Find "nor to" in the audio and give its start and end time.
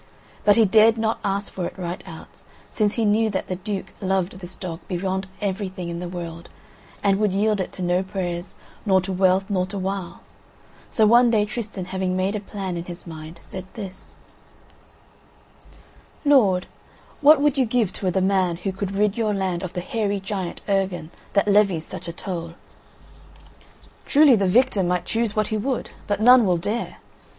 8.83-9.13, 9.47-9.77